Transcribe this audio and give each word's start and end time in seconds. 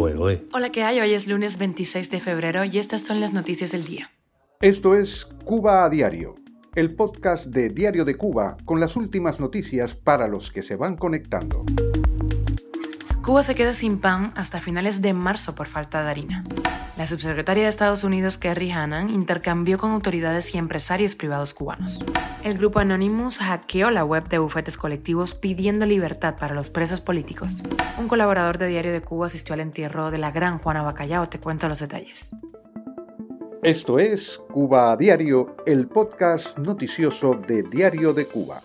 Hola, 0.00 0.70
¿qué 0.70 0.84
hay? 0.84 1.00
Hoy 1.00 1.12
es 1.12 1.26
lunes 1.26 1.58
26 1.58 2.08
de 2.12 2.20
febrero 2.20 2.62
y 2.62 2.78
estas 2.78 3.02
son 3.02 3.18
las 3.18 3.32
noticias 3.32 3.72
del 3.72 3.84
día. 3.84 4.08
Esto 4.60 4.94
es 4.94 5.26
Cuba 5.44 5.84
a 5.84 5.90
Diario, 5.90 6.36
el 6.76 6.94
podcast 6.94 7.46
de 7.46 7.68
Diario 7.68 8.04
de 8.04 8.14
Cuba 8.14 8.56
con 8.64 8.78
las 8.78 8.94
últimas 8.94 9.40
noticias 9.40 9.96
para 9.96 10.28
los 10.28 10.52
que 10.52 10.62
se 10.62 10.76
van 10.76 10.96
conectando. 10.96 11.64
Cuba 13.28 13.42
se 13.42 13.54
queda 13.54 13.74
sin 13.74 14.00
pan 14.00 14.32
hasta 14.36 14.58
finales 14.58 15.02
de 15.02 15.12
marzo 15.12 15.54
por 15.54 15.66
falta 15.66 16.02
de 16.02 16.08
harina. 16.08 16.44
La 16.96 17.06
subsecretaria 17.06 17.64
de 17.64 17.68
Estados 17.68 18.02
Unidos, 18.02 18.38
Kerry 18.38 18.70
Hannan, 18.70 19.10
intercambió 19.10 19.76
con 19.76 19.90
autoridades 19.90 20.54
y 20.54 20.56
empresarios 20.56 21.14
privados 21.14 21.52
cubanos. 21.52 22.02
El 22.42 22.56
grupo 22.56 22.78
Anonymous 22.78 23.36
hackeó 23.36 23.90
la 23.90 24.02
web 24.02 24.30
de 24.30 24.38
bufetes 24.38 24.78
colectivos 24.78 25.34
pidiendo 25.34 25.84
libertad 25.84 26.36
para 26.40 26.54
los 26.54 26.70
presos 26.70 27.02
políticos. 27.02 27.62
Un 27.98 28.08
colaborador 28.08 28.56
de 28.56 28.68
Diario 28.68 28.92
de 28.92 29.02
Cuba 29.02 29.26
asistió 29.26 29.52
al 29.52 29.60
entierro 29.60 30.10
de 30.10 30.16
la 30.16 30.30
gran 30.30 30.58
Juana 30.58 30.80
Bacallao. 30.80 31.28
Te 31.28 31.38
cuento 31.38 31.68
los 31.68 31.80
detalles. 31.80 32.30
Esto 33.62 33.98
es 33.98 34.40
Cuba 34.50 34.96
Diario, 34.96 35.54
el 35.66 35.86
podcast 35.86 36.56
noticioso 36.56 37.34
de 37.34 37.62
Diario 37.64 38.14
de 38.14 38.24
Cuba. 38.24 38.62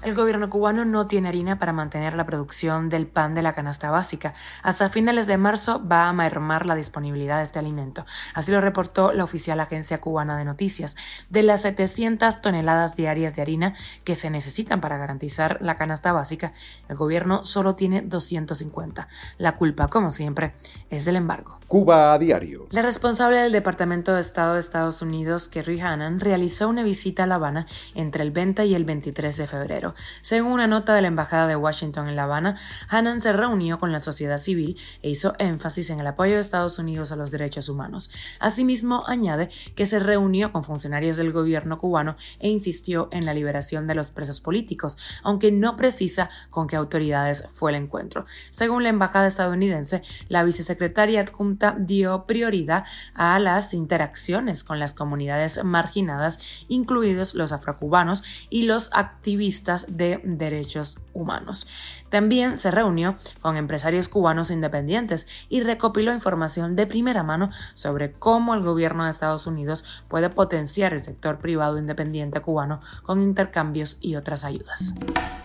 El 0.00 0.14
gobierno 0.14 0.48
cubano 0.48 0.84
no 0.84 1.08
tiene 1.08 1.28
harina 1.28 1.58
para 1.58 1.72
mantener 1.72 2.14
la 2.14 2.24
producción 2.24 2.88
del 2.88 3.08
pan 3.08 3.34
de 3.34 3.42
la 3.42 3.52
canasta 3.52 3.90
básica. 3.90 4.32
Hasta 4.62 4.88
finales 4.90 5.26
de 5.26 5.36
marzo 5.38 5.84
va 5.84 6.08
a 6.08 6.12
mermar 6.12 6.66
la 6.66 6.76
disponibilidad 6.76 7.38
de 7.38 7.42
este 7.42 7.58
alimento. 7.58 8.06
Así 8.32 8.52
lo 8.52 8.60
reportó 8.60 9.12
la 9.12 9.24
oficial 9.24 9.58
agencia 9.58 10.00
cubana 10.00 10.38
de 10.38 10.44
noticias. 10.44 10.96
De 11.30 11.42
las 11.42 11.62
700 11.62 12.40
toneladas 12.40 12.94
diarias 12.94 13.34
de 13.34 13.42
harina 13.42 13.74
que 14.04 14.14
se 14.14 14.30
necesitan 14.30 14.80
para 14.80 14.98
garantizar 14.98 15.58
la 15.62 15.76
canasta 15.76 16.12
básica, 16.12 16.52
el 16.88 16.96
gobierno 16.96 17.44
solo 17.44 17.74
tiene 17.74 18.00
250. 18.00 19.08
La 19.36 19.56
culpa, 19.56 19.88
como 19.88 20.12
siempre, 20.12 20.54
es 20.90 21.04
del 21.06 21.16
embargo. 21.16 21.58
Cuba 21.66 22.14
a 22.14 22.18
diario. 22.18 22.66
La 22.70 22.80
responsable 22.80 23.38
del 23.38 23.52
Departamento 23.52 24.14
de 24.14 24.20
Estado 24.20 24.54
de 24.54 24.60
Estados 24.60 25.02
Unidos, 25.02 25.50
Kerry 25.50 25.80
Hannan, 25.80 26.18
realizó 26.20 26.66
una 26.68 26.82
visita 26.82 27.24
a 27.24 27.26
La 27.26 27.34
Habana 27.34 27.66
entre 27.94 28.22
el 28.22 28.30
20 28.30 28.64
y 28.64 28.74
el 28.74 28.84
23 28.84 29.36
de 29.36 29.46
febrero. 29.46 29.87
Según 30.22 30.52
una 30.52 30.66
nota 30.66 30.94
de 30.94 31.02
la 31.02 31.08
Embajada 31.08 31.46
de 31.46 31.56
Washington 31.56 32.08
en 32.08 32.16
La 32.16 32.24
Habana, 32.24 32.56
Hannan 32.88 33.20
se 33.20 33.32
reunió 33.32 33.78
con 33.78 33.92
la 33.92 34.00
sociedad 34.00 34.38
civil 34.38 34.76
e 35.02 35.10
hizo 35.10 35.34
énfasis 35.38 35.90
en 35.90 36.00
el 36.00 36.06
apoyo 36.06 36.34
de 36.34 36.40
Estados 36.40 36.78
Unidos 36.78 37.12
a 37.12 37.16
los 37.16 37.30
derechos 37.30 37.68
humanos. 37.68 38.10
Asimismo, 38.40 39.04
añade 39.06 39.48
que 39.74 39.86
se 39.86 39.98
reunió 39.98 40.52
con 40.52 40.64
funcionarios 40.64 41.16
del 41.16 41.32
gobierno 41.32 41.78
cubano 41.78 42.16
e 42.38 42.48
insistió 42.48 43.08
en 43.12 43.26
la 43.26 43.34
liberación 43.34 43.86
de 43.86 43.94
los 43.94 44.10
presos 44.10 44.40
políticos, 44.40 44.96
aunque 45.22 45.52
no 45.52 45.76
precisa 45.76 46.28
con 46.50 46.66
qué 46.66 46.76
autoridades 46.76 47.44
fue 47.54 47.70
el 47.70 47.76
encuentro. 47.76 48.24
Según 48.50 48.82
la 48.82 48.88
Embajada 48.88 49.26
estadounidense, 49.26 50.02
la 50.28 50.42
vicesecretaria 50.42 51.20
adjunta 51.20 51.76
dio 51.78 52.26
prioridad 52.26 52.84
a 53.14 53.38
las 53.38 53.74
interacciones 53.74 54.64
con 54.64 54.78
las 54.78 54.94
comunidades 54.94 55.62
marginadas, 55.64 56.38
incluidos 56.68 57.34
los 57.34 57.52
afrocubanos 57.52 58.22
y 58.50 58.62
los 58.62 58.90
activistas 58.92 59.77
de 59.88 60.20
derechos 60.24 60.98
humanos. 61.12 61.66
También 62.10 62.56
se 62.56 62.70
reunió 62.70 63.16
con 63.40 63.56
empresarios 63.56 64.08
cubanos 64.08 64.50
independientes 64.50 65.26
y 65.48 65.62
recopiló 65.62 66.12
información 66.12 66.76
de 66.76 66.86
primera 66.86 67.22
mano 67.22 67.50
sobre 67.74 68.12
cómo 68.12 68.54
el 68.54 68.62
gobierno 68.62 69.04
de 69.04 69.10
Estados 69.10 69.46
Unidos 69.46 69.84
puede 70.08 70.30
potenciar 70.30 70.92
el 70.92 71.00
sector 71.00 71.38
privado 71.38 71.78
independiente 71.78 72.40
cubano 72.40 72.80
con 73.02 73.20
intercambios 73.20 73.98
y 74.00 74.16
otras 74.16 74.44
ayudas. 74.44 74.94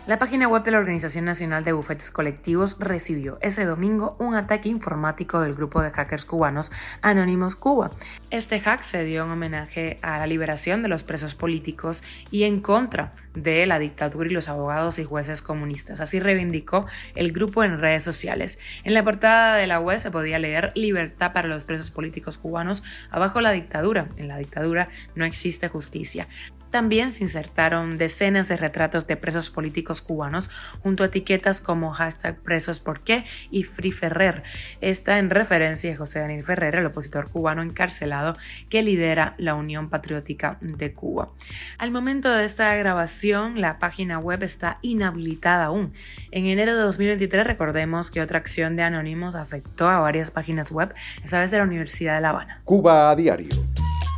La 0.05 0.19
página 0.19 0.49
web 0.49 0.63
de 0.63 0.71
la 0.71 0.79
Organización 0.79 1.23
Nacional 1.23 1.63
de 1.63 1.71
Bufetes 1.71 2.11
Colectivos 2.11 2.75
recibió 2.77 3.37
ese 3.39 3.63
domingo 3.63 4.17
un 4.19 4.35
ataque 4.35 4.67
informático 4.67 5.39
del 5.39 5.55
grupo 5.55 5.81
de 5.81 5.91
hackers 5.91 6.25
cubanos 6.25 6.71
Anónimos 7.01 7.55
Cuba. 7.55 7.89
Este 8.29 8.59
hack 8.59 8.83
se 8.83 9.05
dio 9.05 9.23
en 9.23 9.31
homenaje 9.31 9.99
a 10.01 10.19
la 10.19 10.27
liberación 10.27 10.81
de 10.81 10.89
los 10.89 11.03
presos 11.03 11.35
políticos 11.35 12.03
y 12.31 12.43
en 12.43 12.59
contra 12.59 13.13
de 13.33 13.65
la 13.65 13.79
dictadura 13.79 14.22
y 14.27 14.33
los 14.33 14.49
abogados 14.49 14.99
y 14.99 15.03
jueces 15.03 15.41
comunistas. 15.41 15.99
Así 15.99 16.19
reivindicó 16.19 16.85
el 17.15 17.31
grupo 17.31 17.63
en 17.63 17.79
redes 17.79 18.03
sociales. 18.03 18.59
En 18.83 18.93
la 18.93 19.03
portada 19.03 19.55
de 19.55 19.67
la 19.67 19.79
web 19.79 19.99
se 19.99 20.11
podía 20.11 20.39
leer 20.39 20.71
libertad 20.75 21.33
para 21.33 21.47
los 21.47 21.63
presos 21.63 21.89
políticos 21.89 22.37
cubanos 22.37 22.83
abajo 23.11 23.41
la 23.41 23.51
dictadura. 23.51 24.07
En 24.17 24.27
la 24.27 24.37
dictadura 24.37 24.89
no 25.15 25.25
existe 25.25 25.67
justicia. 25.67 26.27
También 26.73 27.11
se 27.11 27.21
insertaron 27.21 27.99
decenas 27.99 28.47
de 28.47 28.57
retratos 28.57 29.05
de 29.05 29.15
presos 29.15 29.51
políticos 29.51 30.01
cubanos 30.01 30.49
junto 30.81 31.03
a 31.03 31.05
etiquetas 31.05 31.61
como 31.61 31.93
hashtag 31.93 32.35
presos 32.37 32.79
por 32.79 33.01
qué 33.01 33.25
y 33.51 33.61
Free 33.61 33.91
Ferrer. 33.91 34.41
Esta 34.81 35.19
en 35.19 35.29
referencia 35.29 35.93
a 35.93 35.95
José 35.95 36.21
Daniel 36.21 36.43
Ferrer, 36.43 36.77
el 36.77 36.87
opositor 36.87 37.29
cubano 37.29 37.61
encarcelado 37.61 38.33
que 38.71 38.81
lidera 38.81 39.35
la 39.37 39.53
Unión 39.53 39.91
Patriótica 39.91 40.57
de 40.61 40.93
Cuba. 40.93 41.29
Al 41.77 41.91
momento 41.91 42.31
de 42.31 42.43
esta 42.43 42.73
grabación, 42.73 43.61
la 43.61 43.77
página 43.77 44.17
web 44.17 44.41
está 44.41 44.79
inhabilitada 44.81 45.65
aún. 45.65 45.93
En 46.31 46.47
enero 46.47 46.75
de 46.75 46.81
2023, 46.81 47.45
recordemos 47.45 48.09
que 48.09 48.19
otra 48.19 48.39
acción 48.39 48.75
de 48.77 48.81
Anónimos 48.81 49.35
afectó 49.35 49.89
a 49.89 49.99
varias 49.99 50.31
páginas 50.31 50.71
web, 50.71 50.91
esta 51.23 51.39
vez 51.39 51.51
de 51.51 51.59
la 51.59 51.65
Universidad 51.65 52.15
de 52.15 52.21
La 52.21 52.29
Habana. 52.29 52.61
Cuba 52.65 53.11
a 53.11 53.15
diario. 53.15 53.49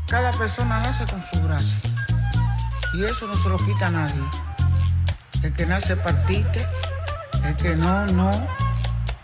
Cada 0.08 0.32
persona 0.32 0.80
nace 0.80 1.04
con 1.12 1.22
su 1.22 1.46
gracia 1.46 1.95
y 2.96 3.04
eso 3.04 3.28
no 3.28 3.36
se 3.36 3.50
lo 3.50 3.58
quita 3.58 3.88
a 3.88 3.92
nadie. 3.92 4.24
El 5.44 5.54
que 5.54 5.66
nace 5.66 5.96
partiste, 5.98 6.66
el 7.44 7.56
que 7.56 7.76
no, 7.76 8.06
no. 8.08 8.32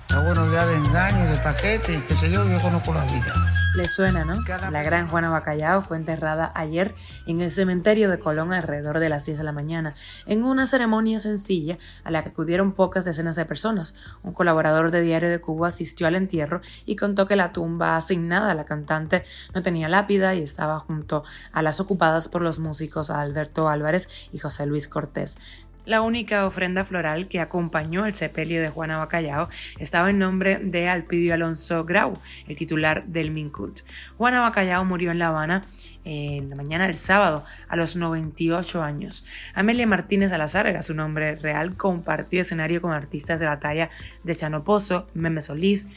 Está 0.02 0.20
bueno 0.20 0.52
ya 0.52 0.66
de 0.66 0.76
engaño, 0.76 1.26
de 1.30 1.38
paquete 1.38 1.94
y 1.94 2.02
qué 2.02 2.16
sé 2.16 2.30
yo, 2.30 2.46
yo 2.46 2.60
conozco 2.60 2.94
la 2.94 3.06
vida. 3.06 3.61
Le 3.74 3.88
suena, 3.88 4.26
¿no? 4.26 4.34
La 4.70 4.84
gran 4.84 5.08
Juana 5.08 5.30
Bacallao 5.30 5.82
fue 5.82 5.96
enterrada 5.96 6.52
ayer 6.56 6.94
en 7.26 7.40
el 7.40 7.52
cementerio 7.52 8.10
de 8.10 8.20
Colón 8.20 8.52
alrededor 8.52 9.00
de 9.00 9.08
las 9.08 9.26
10 9.26 9.38
de 9.38 9.44
la 9.46 9.54
mañana, 9.54 9.96
en 10.26 10.44
una 10.44 10.68
ceremonia 10.68 11.22
sencilla 11.22 11.78
a 12.04 12.12
la 12.12 12.22
que 12.22 12.30
acudieron 12.30 12.74
pocas 12.74 13.06
decenas 13.06 13.38
de 13.38 13.46
personas. 13.46 13.94
Un 14.24 14.34
colaborador 14.34 14.92
de 14.92 15.02
Diario 15.02 15.30
de 15.30 15.40
Cuba 15.40 15.70
asistió 15.70 16.06
al 16.06 16.16
entierro 16.16 16.60
y 16.86 16.98
contó 16.98 17.28
que 17.28 17.38
la 17.38 17.54
tumba 17.54 17.96
asignada 17.96 18.52
a 18.52 18.56
la 18.56 18.66
cantante 18.66 19.24
no 19.56 19.64
tenía 19.64 19.88
lápida 19.88 20.36
y 20.36 20.42
estaba 20.42 20.80
junto 20.80 21.24
a 21.54 21.62
las 21.62 21.80
ocupadas 21.80 22.28
por 22.28 22.42
los 22.42 22.60
músicos 22.60 23.10
Alberto 23.10 23.70
Álvarez 23.70 24.10
y 24.34 24.40
José 24.40 24.66
Luis 24.66 24.90
Cortés. 24.90 25.38
La 25.84 26.02
única 26.02 26.46
ofrenda 26.46 26.86
floral 26.86 27.28
que 27.28 27.40
acompañó 27.40 28.06
el 28.06 28.14
sepelio 28.14 28.62
de 28.62 28.70
Juana 28.70 28.98
Bacallao 28.98 29.50
estaba 29.80 30.12
en 30.12 30.20
nombre 30.20 30.60
de 30.62 30.88
Alpidio 30.88 31.34
Alonso 31.34 31.84
Grau, 31.86 32.14
el 32.48 32.56
titular 32.56 33.04
del 33.06 33.32
Mincut. 33.32 33.80
Juana 34.16 34.42
Bacallao 34.42 34.86
murió 34.86 35.10
en 35.10 35.18
La 35.18 35.30
Habana 35.30 35.64
en 36.04 36.50
la 36.50 36.56
mañana 36.56 36.86
del 36.86 36.96
sábado 36.96 37.44
a 37.68 37.76
los 37.76 37.96
98 37.96 38.84
años. 38.84 39.26
Amelia 39.56 39.88
Martínez 39.88 40.30
Salazar 40.30 40.68
era 40.68 40.84
su 40.84 40.94
nombre 40.94 41.36
real, 41.36 41.76
compartió 41.76 42.42
escenario 42.42 42.80
con 42.80 42.92
artistas 42.92 43.40
de 43.40 43.48
la 43.48 43.60
talla 43.60 43.90
de 44.24 44.36
Chano 44.36 44.64
Pozo, 44.64 45.10
Meme 45.16 45.42
Solís, 45.42 45.88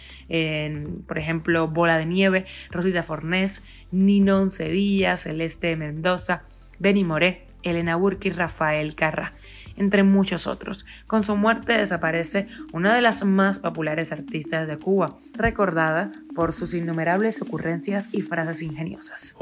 por 1.06 1.19
ejemplo 1.19 1.69
Bola 1.69 1.99
de 1.99 2.06
Nieve, 2.06 2.47
Rosita 2.71 3.03
Fornés, 3.03 3.62
Ninón 3.93 4.51
Sevilla, 4.51 5.19
Celeste 5.19 5.77
Mendoza, 5.77 6.43
Benny 6.78 7.05
Moré, 7.05 7.47
Elena 7.64 7.97
Burke 7.97 8.28
y 8.28 8.32
Rafael 8.32 8.94
Carra 8.94 9.32
entre 9.76 10.02
muchos 10.02 10.47
otros. 10.47 10.86
Con 11.06 11.22
su 11.22 11.36
muerte 11.36 11.72
desaparece 11.72 12.48
una 12.72 12.94
de 12.94 13.02
las 13.02 13.25
más 13.25 13.58
populares 13.58 14.12
artistas 14.12 14.69
de 14.69 14.78
Cuba, 14.78 15.16
recordada 15.34 16.10
por 16.34 16.53
sus 16.53 16.74
innumerables 16.74 17.41
ocurrencias 17.42 18.08
y 18.12 18.22
frases 18.22 18.62
ingeniosas. 18.62 19.34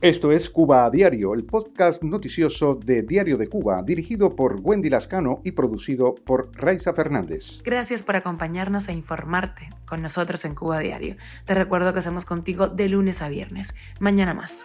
Esto 0.00 0.32
es 0.32 0.50
Cuba 0.50 0.84
a 0.84 0.90
Diario, 0.90 1.34
el 1.34 1.44
podcast 1.44 2.02
noticioso 2.02 2.74
de 2.74 3.02
Diario 3.02 3.36
de 3.36 3.48
Cuba, 3.48 3.82
dirigido 3.82 4.34
por 4.34 4.60
Wendy 4.60 4.90
Lascano 4.90 5.40
y 5.44 5.52
producido 5.52 6.14
por 6.14 6.50
Raiza 6.54 6.92
Fernández. 6.92 7.62
Gracias 7.64 8.02
por 8.02 8.16
acompañarnos 8.16 8.88
e 8.88 8.92
informarte 8.92 9.70
con 9.86 10.02
nosotros 10.02 10.44
en 10.44 10.54
Cuba 10.54 10.78
a 10.78 10.80
Diario. 10.80 11.16
Te 11.44 11.54
recuerdo 11.54 11.92
que 11.92 12.00
estamos 12.00 12.24
contigo 12.24 12.68
de 12.68 12.88
lunes 12.88 13.22
a 13.22 13.28
viernes. 13.28 13.74
Mañana 13.98 14.34
más. 14.34 14.64